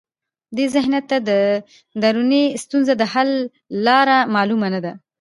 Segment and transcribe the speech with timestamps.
[0.55, 1.31] دې ذهنیت ته د
[2.01, 3.31] دروني ستونزو د حل
[3.85, 4.93] لاره معلومه نه ده.